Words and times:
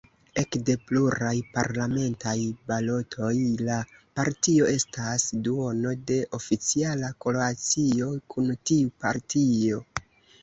Ekde 0.41 0.73
pluraj 0.89 1.33
parlamentaj 1.57 2.33
balotoj 2.71 3.35
la 3.67 3.75
partio 4.19 4.69
estas 4.77 5.25
duono 5.49 5.93
de 6.13 6.17
oficiala 6.39 7.11
koalicio 7.27 8.09
kun 8.35 8.49
tiu 8.71 8.89
partio. 9.05 9.85